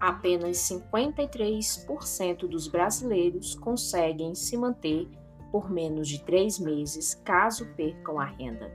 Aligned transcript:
apenas 0.00 0.56
53% 0.56 2.48
dos 2.48 2.66
brasileiros 2.66 3.54
conseguem 3.54 4.34
se 4.34 4.56
manter 4.56 5.06
por 5.52 5.70
menos 5.70 6.08
de 6.08 6.22
três 6.24 6.58
meses 6.58 7.14
caso 7.14 7.66
percam 7.76 8.18
a 8.18 8.24
renda. 8.24 8.72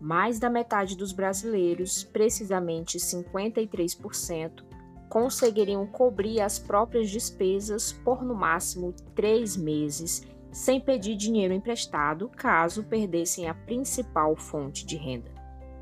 Mais 0.00 0.38
da 0.38 0.50
metade 0.50 0.96
dos 0.96 1.12
brasileiros, 1.12 2.04
precisamente 2.04 2.98
53%, 2.98 4.62
conseguiriam 5.08 5.86
cobrir 5.86 6.40
as 6.40 6.58
próprias 6.58 7.08
despesas 7.08 7.92
por 7.92 8.22
no 8.22 8.34
máximo 8.34 8.92
três 9.14 9.56
meses 9.56 10.26
sem 10.52 10.80
pedir 10.80 11.16
dinheiro 11.16 11.54
emprestado 11.54 12.28
caso 12.28 12.84
perdessem 12.84 13.48
a 13.48 13.54
principal 13.54 14.36
fonte 14.36 14.84
de 14.84 14.96
renda. 14.96 15.30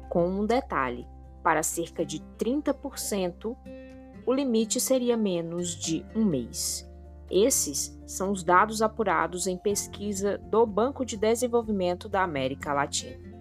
Com 0.08 0.28
um 0.28 0.46
detalhe: 0.46 1.06
para 1.42 1.62
cerca 1.62 2.04
de 2.04 2.20
30%, 2.38 3.56
o 4.24 4.32
limite 4.32 4.80
seria 4.80 5.16
menos 5.16 5.74
de 5.74 6.04
um 6.14 6.24
mês. 6.24 6.88
Esses 7.30 7.98
são 8.06 8.30
os 8.30 8.44
dados 8.44 8.82
apurados 8.82 9.46
em 9.46 9.56
pesquisa 9.56 10.38
do 10.38 10.66
Banco 10.66 11.04
de 11.04 11.16
Desenvolvimento 11.16 12.08
da 12.08 12.22
América 12.22 12.72
Latina. 12.72 13.32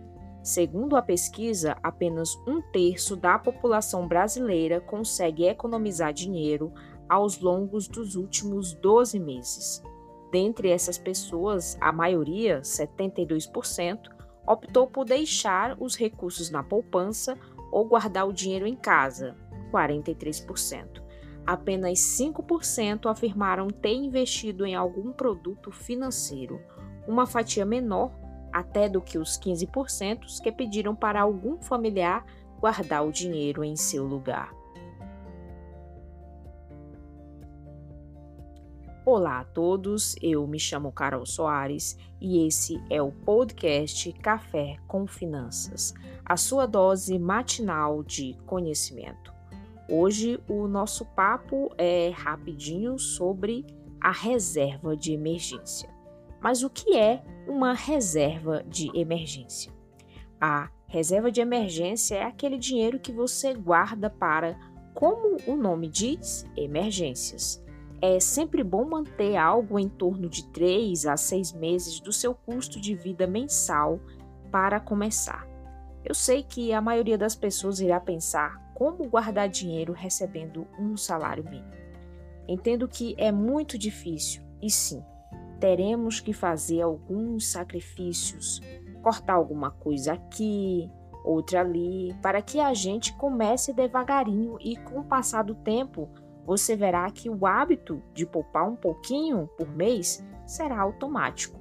Segundo 0.42 0.96
a 0.96 1.02
pesquisa, 1.02 1.78
apenas 1.84 2.36
um 2.48 2.62
terço 2.72 3.16
da 3.16 3.38
população 3.38 4.08
brasileira 4.08 4.82
consegue 4.82 5.46
economizar 5.46 6.12
dinheiro 6.14 6.74
aos 7.08 7.40
longos 7.40 7.88
dos 7.88 8.16
últimos 8.16 8.74
12 8.74 9.20
meses. 9.20 9.84
Dentre 10.32 10.70
essas 10.70 10.98
pessoas, 10.98 11.78
a 11.80 11.92
maioria, 11.92 12.62
72%, 12.62 14.10
optou 14.48 14.88
por 14.88 15.06
deixar 15.06 15.76
os 15.80 15.96
recursos 15.96 16.50
na 16.50 16.64
poupança 16.64 17.38
ou 17.72 17.86
guardar 17.86 18.28
o 18.28 18.34
dinheiro 18.34 18.68
em 18.68 18.76
casa, 18.76 19.36
43%. 19.72 21.02
Apenas 21.46 22.00
5% 22.00 23.10
afirmaram 23.10 23.68
ter 23.68 23.94
investido 23.94 24.66
em 24.66 24.76
algum 24.76 25.12
produto 25.12 25.72
financeiro, 25.72 26.62
uma 27.08 27.26
fatia 27.26 27.66
menor 27.66 28.12
até 28.52 28.90
do 28.90 29.02
que 29.02 29.18
os 29.18 29.40
15% 29.40 30.42
que 30.44 30.52
pediram 30.52 30.96
para 30.96 31.22
algum 31.22 31.60
familiar 31.62 32.26
guardar 32.60 33.06
o 33.08 33.12
dinheiro 33.12 33.64
em 33.64 33.76
seu 33.76 34.06
lugar. 34.06 34.61
Olá 39.14 39.42
a 39.42 39.44
todos, 39.44 40.16
eu 40.22 40.48
me 40.48 40.58
chamo 40.58 40.90
Carol 40.90 41.26
Soares 41.26 41.98
e 42.22 42.48
esse 42.48 42.82
é 42.90 43.02
o 43.02 43.12
podcast 43.12 44.10
Café 44.14 44.78
com 44.88 45.06
Finanças, 45.06 45.94
a 46.26 46.38
sua 46.38 46.66
dose 46.66 47.20
matinal 47.20 48.04
de 48.04 48.38
conhecimento. 48.46 49.34
Hoje 49.90 50.40
o 50.48 50.66
nosso 50.66 51.06
papo 51.08 51.70
é 51.78 52.14
rapidinho 52.16 52.98
sobre 52.98 53.66
a 54.00 54.14
reserva 54.14 54.96
de 54.96 55.12
emergência. 55.12 55.90
Mas 56.40 56.64
o 56.64 56.70
que 56.70 56.96
é 56.96 57.22
uma 57.46 57.74
reserva 57.74 58.64
de 58.64 58.98
emergência? 58.98 59.74
A 60.40 60.70
reserva 60.88 61.30
de 61.30 61.42
emergência 61.42 62.16
é 62.16 62.24
aquele 62.24 62.58
dinheiro 62.58 62.98
que 62.98 63.12
você 63.12 63.54
guarda 63.54 64.10
para, 64.10 64.58
como 64.94 65.36
o 65.46 65.58
nome 65.58 65.90
diz, 65.90 66.46
emergências 66.56 67.62
é 68.02 68.20
sempre 68.20 68.64
bom 68.64 68.84
manter 68.84 69.38
algo 69.38 69.78
em 69.78 69.88
torno 69.88 70.28
de 70.28 70.46
3 70.48 71.06
a 71.06 71.16
6 71.16 71.54
meses 71.54 72.00
do 72.00 72.12
seu 72.12 72.34
custo 72.34 72.82
de 72.82 72.96
vida 72.96 73.28
mensal 73.28 74.00
para 74.52 74.80
começar. 74.80 75.48
Eu 76.04 76.16
sei 76.16 76.42
que 76.42 76.74
a 76.74 76.82
maioria 76.82 77.18
das 77.18 77.36
pessoas 77.36 77.80
irá 77.80 78.00
pensar 78.00 78.60
como 78.74 79.08
guardar 79.08 79.48
dinheiro 79.48 79.94
recebendo 79.94 80.68
um 80.80 80.98
salário 80.98 81.44
mínimo. 81.44 81.72
Entendo 82.48 82.88
que 82.88 83.14
é 83.20 83.32
muito 83.32 83.78
difícil 83.78 84.42
e 84.60 84.70
sim, 84.70 85.04
teremos 85.60 86.20
que 86.20 86.34
fazer 86.34 86.82
alguns 86.82 87.52
sacrifícios, 87.52 88.60
cortar 89.04 89.34
alguma 89.34 89.70
coisa 89.70 90.14
aqui, 90.14 90.90
outra 91.24 91.62
ali, 91.62 92.16
para 92.20 92.42
que 92.42 92.60
a 92.60 92.74
gente 92.74 93.14
comece 93.14 93.72
devagarinho 93.72 94.58
e 94.60 94.76
com 94.76 95.02
o 95.02 95.06
passar 95.06 95.44
do 95.44 95.54
tempo 95.54 96.10
você 96.52 96.76
verá 96.76 97.10
que 97.10 97.30
o 97.30 97.46
hábito 97.46 98.04
de 98.14 98.26
poupar 98.26 98.68
um 98.68 98.76
pouquinho 98.76 99.50
por 99.58 99.70
mês 99.70 100.22
será 100.46 100.82
automático. 100.82 101.58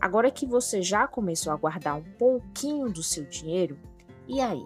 Agora 0.00 0.30
que 0.30 0.46
você 0.46 0.80
já 0.80 1.08
começou 1.08 1.52
a 1.52 1.56
guardar 1.56 1.96
um 1.96 2.04
pouquinho 2.04 2.88
do 2.88 3.02
seu 3.02 3.24
dinheiro, 3.24 3.76
e 4.28 4.40
aí? 4.40 4.64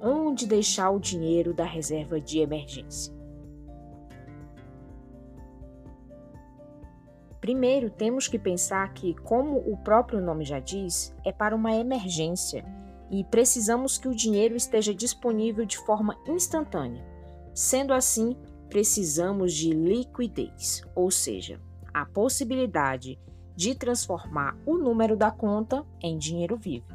Onde 0.00 0.48
deixar 0.48 0.90
o 0.90 0.98
dinheiro 0.98 1.54
da 1.54 1.62
reserva 1.62 2.20
de 2.20 2.40
emergência? 2.40 3.14
Primeiro, 7.40 7.90
temos 7.90 8.26
que 8.26 8.36
pensar 8.36 8.92
que, 8.94 9.14
como 9.14 9.58
o 9.58 9.76
próprio 9.76 10.20
nome 10.20 10.44
já 10.44 10.58
diz, 10.58 11.14
é 11.24 11.30
para 11.30 11.54
uma 11.54 11.72
emergência 11.72 12.64
e 13.12 13.22
precisamos 13.22 13.96
que 13.96 14.08
o 14.08 14.14
dinheiro 14.14 14.56
esteja 14.56 14.92
disponível 14.92 15.64
de 15.64 15.78
forma 15.78 16.18
instantânea. 16.26 17.06
Sendo 17.54 17.92
assim, 17.92 18.36
precisamos 18.68 19.54
de 19.54 19.70
liquidez, 19.70 20.82
ou 20.94 21.10
seja, 21.10 21.60
a 21.92 22.04
possibilidade 22.04 23.18
de 23.56 23.74
transformar 23.74 24.56
o 24.64 24.76
número 24.76 25.16
da 25.16 25.30
conta 25.30 25.84
em 26.00 26.16
dinheiro 26.16 26.56
vivo. 26.56 26.86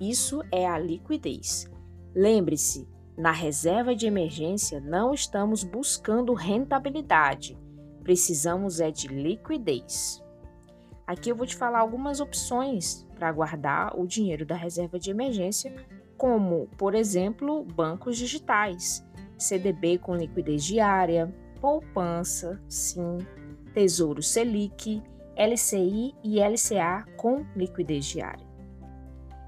Isso 0.00 0.42
é 0.52 0.66
a 0.66 0.78
liquidez. 0.78 1.70
Lembre-se, 2.14 2.88
na 3.16 3.30
reserva 3.30 3.94
de 3.94 4.06
emergência 4.06 4.80
não 4.80 5.12
estamos 5.12 5.64
buscando 5.64 6.34
rentabilidade, 6.34 7.58
precisamos 8.02 8.80
é 8.80 8.90
de 8.90 9.08
liquidez. 9.08 10.22
Aqui 11.06 11.30
eu 11.30 11.36
vou 11.36 11.46
te 11.46 11.56
falar 11.56 11.80
algumas 11.80 12.20
opções 12.20 13.06
para 13.16 13.32
guardar 13.32 13.98
o 13.98 14.06
dinheiro 14.06 14.46
da 14.46 14.54
reserva 14.54 14.98
de 14.98 15.10
emergência, 15.10 15.74
como, 16.16 16.68
por 16.78 16.94
exemplo, 16.94 17.64
bancos 17.64 18.16
digitais 18.16 19.04
CDB 19.42 19.98
com 19.98 20.16
liquidez 20.16 20.64
diária, 20.64 21.32
poupança, 21.60 22.60
sim, 22.68 23.18
Tesouro 23.74 24.22
Selic, 24.22 25.02
LCI 25.36 26.14
e 26.22 26.40
LCA 26.40 27.04
com 27.16 27.44
liquidez 27.56 28.04
diária. 28.04 28.46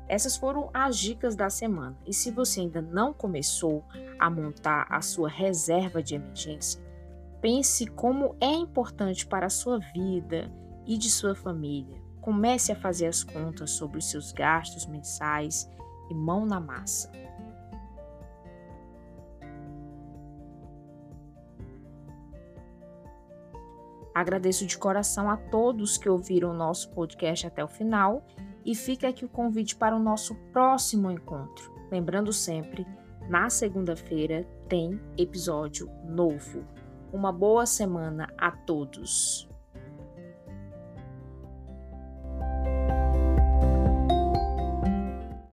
Essas 0.08 0.36
foram 0.36 0.70
as 0.72 0.98
dicas 0.98 1.34
da 1.34 1.48
semana. 1.48 1.96
E 2.06 2.12
se 2.12 2.30
você 2.30 2.60
ainda 2.60 2.82
não 2.82 3.12
começou 3.12 3.84
a 4.18 4.28
montar 4.28 4.86
a 4.90 5.00
sua 5.00 5.28
reserva 5.28 6.02
de 6.02 6.14
emergência, 6.14 6.80
pense 7.40 7.86
como 7.86 8.36
é 8.40 8.52
importante 8.52 9.26
para 9.26 9.46
a 9.46 9.50
sua 9.50 9.78
vida 9.94 10.50
e 10.86 10.96
de 10.98 11.10
sua 11.10 11.34
família. 11.34 12.02
Comece 12.20 12.72
a 12.72 12.76
fazer 12.76 13.06
as 13.06 13.22
contas 13.22 13.70
sobre 13.70 13.98
os 13.98 14.10
seus 14.10 14.32
gastos 14.32 14.86
mensais 14.86 15.68
e 16.10 16.14
mão 16.14 16.46
na 16.46 16.60
massa. 16.60 17.10
Agradeço 24.14 24.64
de 24.64 24.78
coração 24.78 25.28
a 25.28 25.36
todos 25.36 25.98
que 25.98 26.08
ouviram 26.08 26.50
o 26.50 26.56
nosso 26.56 26.90
podcast 26.90 27.46
até 27.46 27.64
o 27.64 27.68
final 27.68 28.24
e 28.64 28.74
fica 28.74 29.08
aqui 29.08 29.24
o 29.24 29.28
convite 29.28 29.74
para 29.74 29.96
o 29.96 30.02
nosso 30.02 30.34
próximo 30.52 31.10
encontro. 31.10 31.74
Lembrando 31.90 32.32
sempre, 32.32 32.86
na 33.28 33.50
segunda-feira 33.50 34.46
tem 34.68 35.00
episódio 35.18 35.90
novo. 36.06 36.64
Uma 37.12 37.32
boa 37.32 37.66
semana 37.66 38.32
a 38.38 38.50
todos! 38.50 39.53